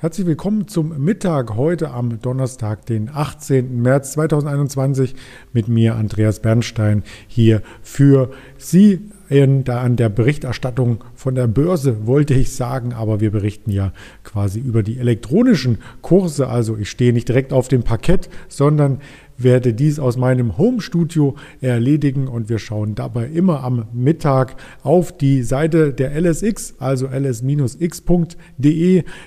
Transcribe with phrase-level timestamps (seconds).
[0.00, 3.82] Herzlich willkommen zum Mittag heute am Donnerstag, den 18.
[3.82, 5.16] März 2021
[5.52, 12.06] mit mir, Andreas Bernstein, hier für Sie in, da an der Berichterstattung von der Börse,
[12.06, 13.92] wollte ich sagen, aber wir berichten ja
[14.22, 16.46] quasi über die elektronischen Kurse.
[16.46, 19.00] Also ich stehe nicht direkt auf dem Parkett, sondern
[19.38, 25.42] werde dies aus meinem Home-Studio erledigen und wir schauen dabei immer am Mittag auf die
[25.42, 27.44] Seite der LSX, also ls-x.de.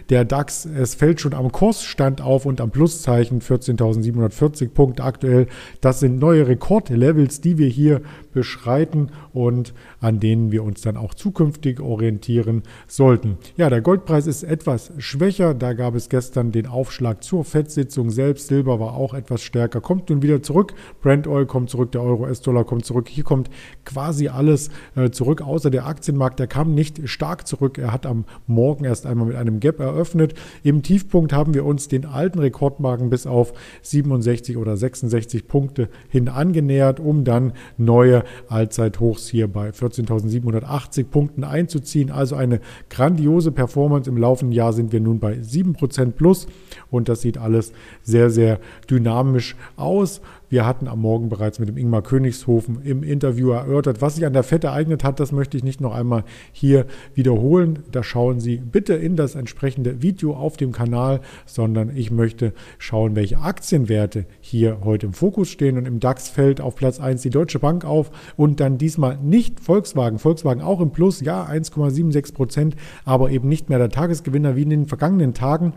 [0.09, 5.47] Der DAX, es fällt schon am Kursstand auf und am Pluszeichen 14.740 Punkte aktuell.
[5.79, 8.01] Das sind neue Rekordlevels, die wir hier
[8.33, 13.37] beschreiten und an denen wir uns dann auch zukünftig orientieren sollten.
[13.55, 15.53] Ja, der Goldpreis ist etwas schwächer.
[15.53, 18.47] Da gab es gestern den Aufschlag zur FED-Sitzung selbst.
[18.47, 19.81] Silber war auch etwas stärker.
[19.81, 20.73] Kommt kommt nun wieder zurück.
[21.01, 23.07] Brent Oil kommt zurück, der Euro-US-Dollar kommt zurück.
[23.07, 23.51] Hier kommt
[23.85, 26.39] quasi alles äh, zurück, außer der Aktienmarkt.
[26.39, 27.77] Der kam nicht stark zurück.
[27.77, 30.33] Er hat am Morgen erst einmal mit einem Gap eröffnet.
[30.63, 36.27] Im Tiefpunkt haben wir uns den alten Rekordmarken bis auf 67 oder 66 Punkte hin
[36.27, 42.09] angenähert, um dann neue Allzeithochs hier bei 14.780 Punkten einzuziehen.
[42.09, 44.09] Also eine grandiose Performance.
[44.09, 46.47] Im laufenden Jahr sind wir nun bei 7% plus
[46.89, 50.21] und das sieht alles sehr, sehr dynamisch aus aus.
[50.49, 54.31] Wir hatten am Morgen bereits mit dem Ingmar Königshofen im Interview erörtert, was sich an
[54.31, 55.19] der FED ereignet hat.
[55.19, 57.79] Das möchte ich nicht noch einmal hier wiederholen.
[57.91, 63.15] Da schauen Sie bitte in das entsprechende Video auf dem Kanal, sondern ich möchte schauen,
[63.17, 65.77] welche Aktienwerte hier heute im Fokus stehen.
[65.77, 69.59] Und im DAX fällt auf Platz 1 die Deutsche Bank auf und dann diesmal nicht
[69.59, 70.19] Volkswagen.
[70.19, 74.69] Volkswagen auch im Plus, ja, 1,76 Prozent, aber eben nicht mehr der Tagesgewinner wie in
[74.69, 75.73] den vergangenen Tagen.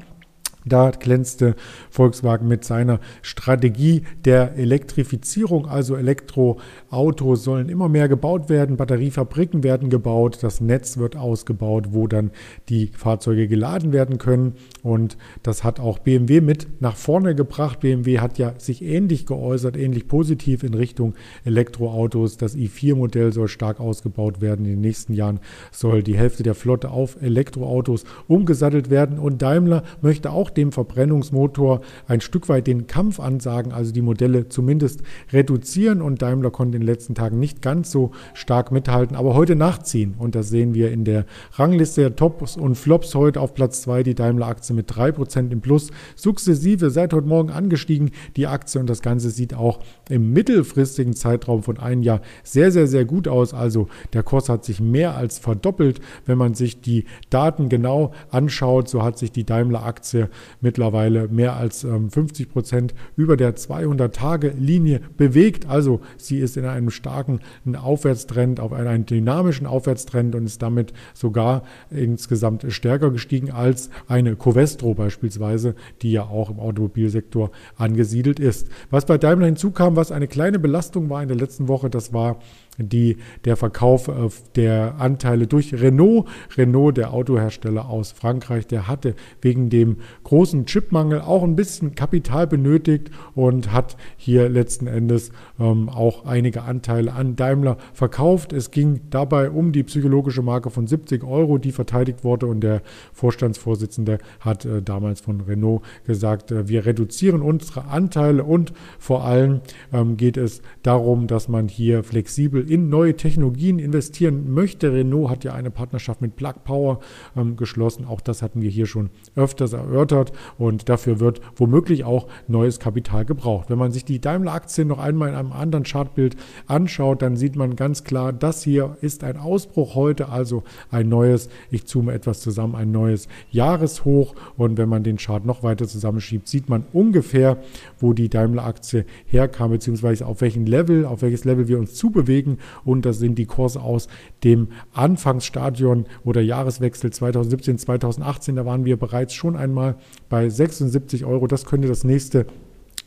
[0.66, 1.56] Da glänzte
[1.90, 9.90] Volkswagen mit seiner Strategie der Elektrifizierung, also Elektroautos sollen immer mehr gebaut werden, Batteriefabriken werden
[9.90, 12.30] gebaut, das Netz wird ausgebaut, wo dann
[12.68, 14.54] die Fahrzeuge geladen werden können.
[14.82, 17.80] Und das hat auch BMW mit nach vorne gebracht.
[17.80, 22.36] BMW hat ja sich ähnlich geäußert, ähnlich positiv in Richtung Elektroautos.
[22.36, 24.64] Das i4-Modell soll stark ausgebaut werden.
[24.64, 25.40] In den nächsten Jahren
[25.72, 29.18] soll die Hälfte der Flotte auf Elektroautos umgesattelt werden.
[29.18, 34.48] Und Daimler möchte auch dem Verbrennungsmotor ein Stück weit den Kampf ansagen, also die Modelle
[34.48, 36.02] zumindest reduzieren.
[36.02, 40.14] Und Daimler konnte in den letzten Tagen nicht ganz so stark mithalten, aber heute nachziehen.
[40.18, 44.02] Und das sehen wir in der Rangliste der Tops und Flops heute auf Platz 2
[44.02, 45.90] die Daimler-Aktie mit 3% im Plus.
[46.16, 51.62] Sukzessive seit heute Morgen angestiegen die Aktie und das Ganze sieht auch im mittelfristigen Zeitraum
[51.62, 53.54] von einem Jahr sehr, sehr, sehr gut aus.
[53.54, 56.00] Also der Kurs hat sich mehr als verdoppelt.
[56.26, 60.28] Wenn man sich die Daten genau anschaut, so hat sich die Daimler-Aktie
[60.60, 65.66] mittlerweile mehr als ähm, 50 Prozent über der 200-Tage-Linie bewegt.
[65.68, 67.40] Also sie ist in einem starken
[67.74, 74.94] Aufwärtstrend, auf einen dynamischen Aufwärtstrend und ist damit sogar insgesamt stärker gestiegen als eine Covestro
[74.94, 78.68] beispielsweise, die ja auch im Automobilsektor angesiedelt ist.
[78.90, 82.38] Was bei Daimler hinzukam, was eine kleine Belastung war in der letzten Woche, das war
[82.78, 86.26] die, der Verkauf äh, der Anteile durch Renault.
[86.56, 90.33] Renault, der Autohersteller aus Frankreich, der hatte wegen dem großen
[90.66, 95.30] Chipmangel auch ein bisschen Kapital benötigt und hat hier letzten Endes
[95.60, 98.52] ähm, auch einige Anteile an Daimler verkauft.
[98.52, 102.82] Es ging dabei um die psychologische Marke von 70 Euro, die verteidigt wurde und der
[103.12, 109.60] Vorstandsvorsitzende hat äh, damals von Renault gesagt, äh, wir reduzieren unsere Anteile und vor allem
[109.92, 114.92] ähm, geht es darum, dass man hier flexibel in neue Technologien investieren möchte.
[114.92, 116.98] Renault hat ja eine Partnerschaft mit Plug Power
[117.36, 118.04] ähm, geschlossen.
[118.04, 120.23] Auch das hatten wir hier schon öfters erörtert
[120.58, 123.70] und dafür wird womöglich auch neues Kapital gebraucht.
[123.70, 126.36] Wenn man sich die Daimler-Aktien noch einmal in einem anderen Chartbild
[126.66, 131.48] anschaut, dann sieht man ganz klar, das hier ist ein Ausbruch heute, also ein neues,
[131.70, 136.48] ich zoome etwas zusammen, ein neues Jahreshoch und wenn man den Chart noch weiter zusammenschiebt,
[136.48, 137.58] sieht man ungefähr,
[137.98, 143.04] wo die Daimler-Aktie herkam, beziehungsweise auf welchen Level, auf welches Level wir uns zubewegen und
[143.04, 144.08] das sind die Kurse aus
[144.42, 148.56] dem Anfangsstadion oder Jahreswechsel 2017, 2018.
[148.56, 149.96] Da waren wir bereits schon einmal
[150.28, 151.46] bei 76 Euro.
[151.46, 152.46] Das könnte das nächste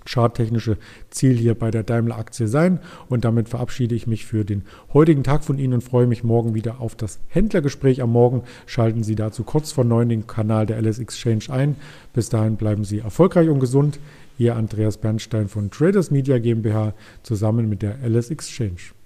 [0.07, 0.77] charttechnische
[1.09, 2.79] Ziel hier bei der Daimler-Aktie sein.
[3.09, 4.63] Und damit verabschiede ich mich für den
[4.93, 8.01] heutigen Tag von Ihnen und freue mich morgen wieder auf das Händlergespräch.
[8.01, 11.75] Am Morgen schalten Sie dazu kurz vor neun den Kanal der LS Exchange ein.
[12.13, 13.99] Bis dahin bleiben Sie erfolgreich und gesund.
[14.37, 16.93] Ihr Andreas Bernstein von Traders Media GmbH
[17.23, 18.96] zusammen mit der LS Exchange.